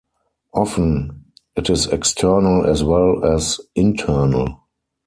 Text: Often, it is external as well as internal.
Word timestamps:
Often, 0.55 1.25
it 1.55 1.69
is 1.69 1.85
external 1.85 2.65
as 2.65 2.83
well 2.83 3.23
as 3.23 3.61
internal. 3.75 4.61